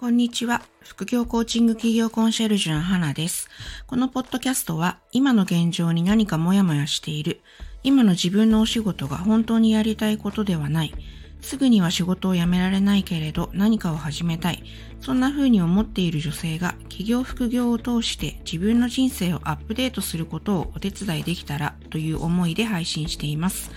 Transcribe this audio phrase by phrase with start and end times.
[0.00, 0.62] こんにちは。
[0.80, 3.48] 副業コーチング企業コンシェルジュの花です。
[3.88, 7.40] このポッドキャストは、今の現状に何かモヤモヤしている、
[7.82, 10.94] 今の自分のお仕事が本当にやりたいことではない、
[11.40, 14.62] すぐには仕事を辞められないけれど何かを始めたい、
[15.00, 23.72] そんな風に思っている女性が企業副業を通して自分の人生をアップデートすることをお手伝いできたらという思いで配信しています。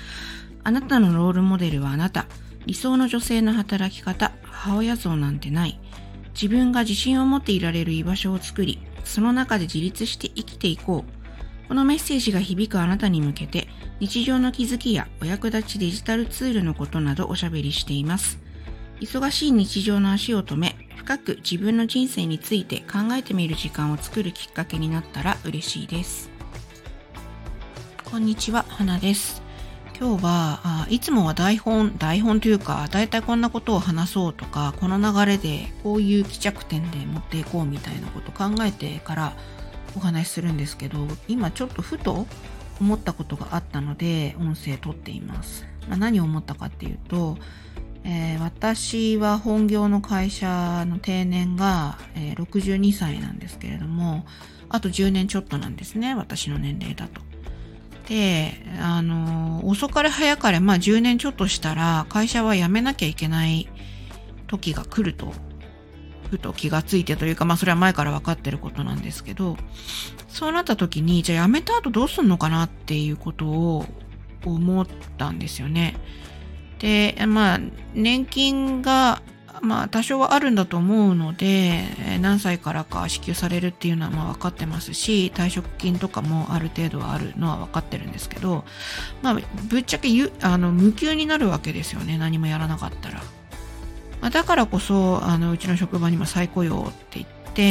[0.64, 2.28] あなたのロールモデルはあなた、
[2.68, 5.80] 理想の女性の働き方、母親像なんてない、
[6.34, 11.68] 自分が自信を持っていられる居場所を作り、その中で自立して生きていこう。
[11.68, 13.68] このメッセージが響くあなたに向けて、
[14.00, 18.40] 日常の気づきやお役立ちデジタルツールのことなどおしゃべりしています。
[19.00, 26.30] 忙しい日常の足を止め、深く自分の人生について考えてみる時間を作るきっかけになったら嬉しいです。
[28.04, 29.41] こんにちは、花です。
[30.02, 39.34] 今日はあいつもは台本台本というかだいたいこんなことを話そうとかこの流れでこういう帰着点で持っていこうみたいなこと考えてから
[39.96, 42.26] お話しするんですけど今ちょっとふと
[42.80, 47.38] 思ったことがあったので音声撮っています、まあ、何を思ったかっていうと、
[48.04, 54.26] えー、私は本業の会社の定年が、え、62歳なんですけれども
[54.68, 57.22] あと10年ちょっとなんですね私の年齢だと。
[58.12, 63.70] で、あの、遅かれ早かれ、まあ10年ちょっとしたら会社は辞めなきゃいけない
[64.48, 65.32] 時が来ると、
[66.30, 69.56] ふと気がついてというか、まあそれは前から分かってることなんですけど、
[70.28, 73.86] そうなった時に、じゃあ辞めた後どうすんのかなっていうことを
[74.46, 74.86] 思っ
[75.18, 75.96] たんですよね。
[76.80, 77.60] で、まあ、
[77.94, 79.22] 年金が
[79.62, 81.84] まあ多少はあるんだと思うので、
[82.20, 88.66] 何歳からか支給されるっていうのはまあ分かってますし、退職金とかもある程度はあるのは分かってるんですけど、
[89.22, 89.40] まあ
[89.70, 93.22] ぶっちゃけゆあの無給になるわけですよね、何もやらなかったら。
[94.22, 97.62] まあ、だからこそ、あのうちの職場にも再雇用って言って、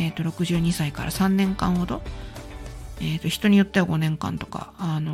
[0.00, 2.02] えっ、ー、と62歳から3年間ほど、
[3.00, 5.12] え、ー、と人によっては5年間とか、あの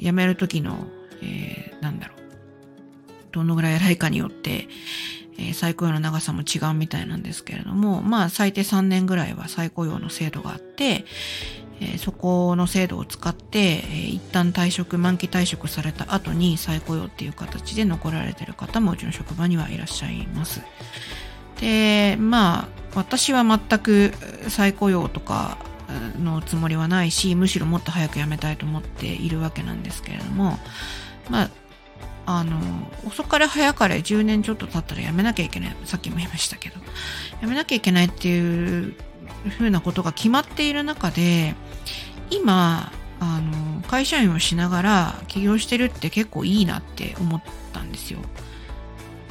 [0.00, 0.86] 辞める時の、
[1.20, 2.18] えー、なんだろう、
[3.32, 4.68] どのぐらい偉いかによって、
[5.38, 11.04] えー、再雇用の長さも違うみたいなんですけれども、まあ最低3年ぐらいは再雇用の制度があって、
[11.80, 20.60] え、そこの制度を使って、え、一旦退職、満期退職された後に再雇用っていう形で残られてる方もうちの職場にはいらっしゃいます。
[21.60, 24.12] で、まあ私は全く
[24.48, 25.58] 再雇用とか
[26.18, 30.58] のつもりはないし、むしろもっと早く辞めたいと思っているわけなんですけれども、
[31.30, 31.50] まあ
[32.30, 32.60] あの、
[33.06, 35.76] 遅かれ早かれ10年ちょっと経ったらやめなきゃいけない。
[35.86, 36.76] さっきも言いましたけど。
[37.40, 38.94] やめなきゃいけないっていう
[39.48, 41.54] ふうなことが決まっている中で、
[42.30, 48.18] 今、あの、会社員をしながら起業してるって結構いいなって思ったんですよ。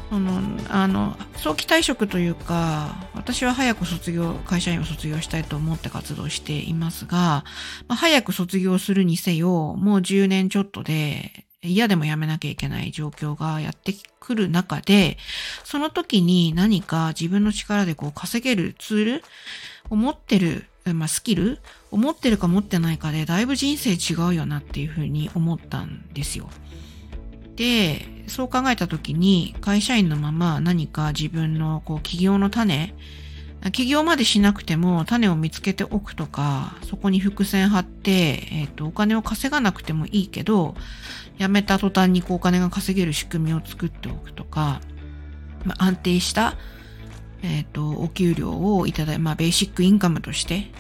[0.09, 7.43] その、あの、早期退職というか、私は早く卒業、会社員を卒業したいと思って活動していますが、
[7.87, 15.17] まあ、早く卒業するにせよ、もう10年ちょっとで、嫌でもやめなきゃいけない状況がやってくる中で、
[15.63, 19.23] その時に何か自分の力でこう稼げるツール
[19.89, 21.59] を持ってる、まあ、スキル
[21.91, 26.49] を持ってるか持ってないかでだいぶ人生違うよなっていうふうに思ったんですよ。
[27.55, 32.93] で、そう考えた時に会社員のまま何か自分のこう起業の種
[33.71, 40.75] 起業までしなくても種を見つけておくとか、そこに伏線張って、えっ、ー、と、お金を稼がなくてもいいけど、
[41.39, 44.81] 辞めた途端にこうお金が稼げる仕組みを作っておくとか、
[45.65, 46.55] まあ、安定した、
[47.41, 50.71] えっ、ー、と、お給料をいただい、まあ、ベーシックインカムとして、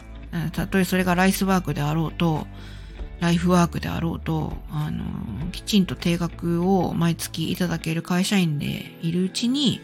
[0.51, 2.47] たとえそれがライスワークであろうと、
[3.19, 5.03] ライフワークであろうと、あの、
[5.51, 9.81] きちんと定額を毎月いただける会社員でいるうちに、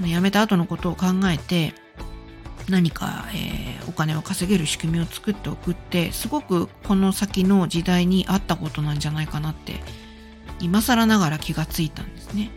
[0.00, 1.74] 辞めた後のことを考えて、
[2.68, 9.80] 何か、えー、お金を稼げる仕組みを作っておくってすごくこの先の時代に合ったことなんじゃないかなって
[10.60, 12.50] 今更ながら気がついたんですね。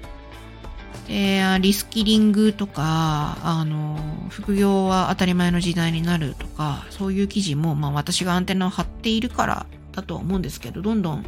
[1.08, 3.98] でリスキリングとかあの
[4.30, 11.26] 副業は当たり前の時代になるとかそういう記事も、まあ、私がアンテナを張っているからだと思うんですけどどんどん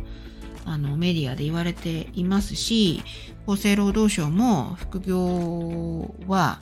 [0.65, 3.03] あのメディアで言われていますし
[3.45, 6.59] 厚生労働省も副業は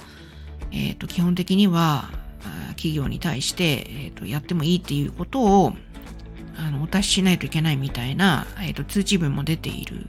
[0.72, 2.10] えっ、ー、と、基本的には、
[2.82, 5.74] 企業に対して、えーと、やってもいいっていうことを
[6.58, 10.08] あのお達ししないといけないみたいな、えーと、通知文も出ている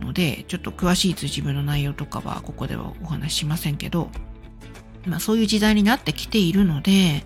[0.00, 4.10] ので、ちょっと詳しい通知文の内容とかはここではお話ししませんけど、
[5.06, 7.24] まあそういう時代になってきているので、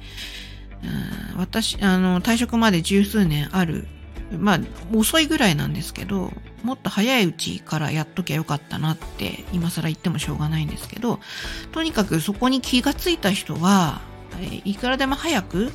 [1.34, 3.88] うん私、あの、退職まで十数年ある
[4.30, 4.60] まあ
[4.94, 6.32] 遅いぐらいなんですけど、
[6.62, 11.20] もっと早いうちからやっときゃよかったなって今更言ってもしょうがないんですけど、
[11.72, 14.00] とにかくそこに気がついた人は、
[14.64, 15.72] いくらでも早く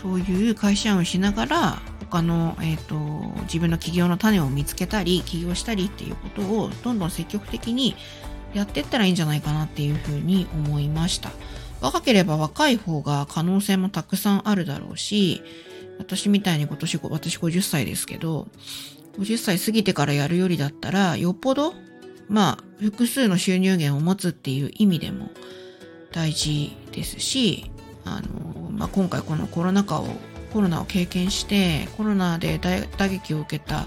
[0.00, 2.94] そういう会社員をしながら他の、えーと、
[3.42, 7.94] 自分の起業の種を見つけたり起業したりっていうことをどんどん積極的に
[8.52, 11.30] やってったらいいんじゃないかなっていうふうに思いました。
[11.80, 15.42] 若ければ若い方が可能性もたくさんあるだろうし
[16.00, 18.48] 私みたいに今年私50歳ですけど
[19.18, 21.74] 50歳過ぎてからやるよりだったらよっぽど
[22.28, 25.30] まあ複数の収入源を持つっていう意味でも
[26.10, 27.70] 大事ですし
[28.04, 30.06] あの、まあ、今回このコロナ禍を
[30.52, 33.86] コロナを経験してコロナで打撃を受けた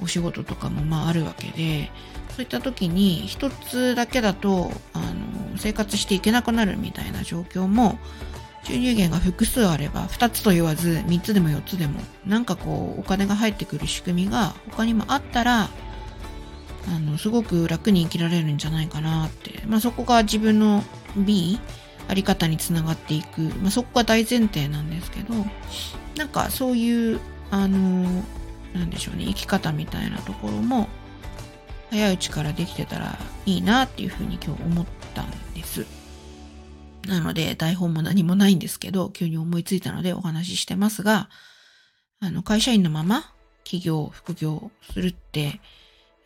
[0.00, 1.90] お仕事とかもまああるわけで
[2.30, 7.98] そういった時に一つだけだとあの生活していけなくなるみたいな状況も
[8.64, 15.70] 収入源が複数あれば2つと言わず3つでも4つでもなんかこうお金が入ってくる仕組みが他にもあったら
[16.88, 20.82] あのすごく楽に生きられるんじゃないかなって、まあ、そこが自分の
[21.16, 21.58] B
[22.08, 25.34] あり方につながっていく、まあ、そこが大前提なんですけど
[26.16, 27.20] なんかそういう
[27.50, 28.24] あの
[28.74, 30.88] なんでしょうね生き方みたいなところも
[31.90, 35.86] 早いうちからできてたらいいなっていうふうに今日思ったんです。
[37.06, 41.28] なので台本も何もないんですけど急に思いついたのでお話ししてますが
[42.20, 43.32] あの会社員のまま
[43.64, 45.60] 起業副業するって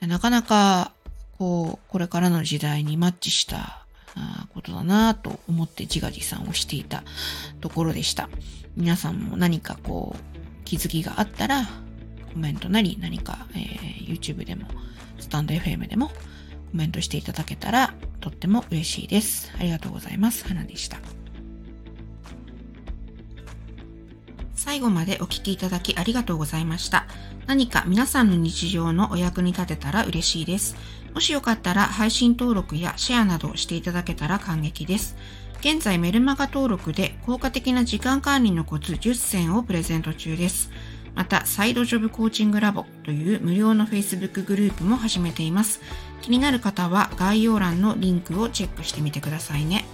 [0.00, 0.92] なかなか
[1.38, 3.84] こうこれからの時代にマッチした
[4.54, 7.02] ことだなと思って自画自賛をしていた
[7.60, 8.28] ところでした。
[8.76, 11.66] 皆さんも何かこう気づきがあったら
[12.32, 14.66] コメントなり何か、えー、YouTube でも
[15.18, 16.10] スタンド FM でも
[16.72, 19.52] コメントしていただけたらとっても嬉しいです。
[19.58, 20.48] ありがとうございます。
[20.48, 20.98] 花でした。
[24.54, 27.06] 最後までお聴きいただきありがとうございました。
[27.46, 30.76] 何か皆さんの日常のお役に立てたら嬉しいです。
[31.12, 35.16] もしよかったら配信登録やシェアなどしていただけたら感激です。
[35.60, 40.70] 現在メルマガ登録で効果的な時間管理のコツ10選をプレゼント中です。
[41.14, 45.80] また、サイドジョブコーチングラボという無料の Facebook グループも始めています。
[46.22, 49.84] 気になる方は概要欄のリンクをチェックしてみてくださいね。